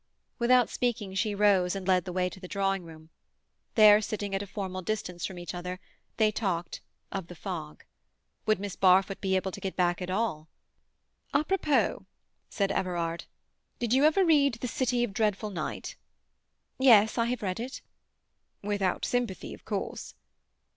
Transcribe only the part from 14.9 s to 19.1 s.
of Dreadful Night"?" "Yes, I have read it." "Without